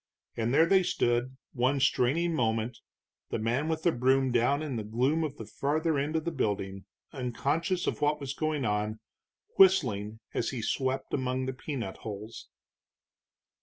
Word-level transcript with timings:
And 0.35 0.51
there 0.51 0.65
they 0.65 0.81
stood 0.81 1.37
one 1.53 1.79
straining 1.79 2.33
moment, 2.33 2.79
the 3.29 3.37
man 3.37 3.67
with 3.69 3.83
the 3.83 3.91
broom 3.91 4.31
down 4.31 4.63
in 4.63 4.75
the 4.75 4.83
gloom 4.83 5.23
of 5.23 5.37
the 5.37 5.45
farther 5.45 5.99
end 5.99 6.15
of 6.15 6.25
the 6.25 6.31
building, 6.31 6.85
unconscious 7.13 7.85
of 7.85 8.01
what 8.01 8.19
was 8.19 8.33
going 8.33 8.65
on, 8.65 8.99
whistling 9.59 10.19
as 10.33 10.49
he 10.49 10.63
swept 10.63 11.13
among 11.13 11.45
the 11.45 11.53
peanut 11.53 11.97
hulls. 11.97 12.47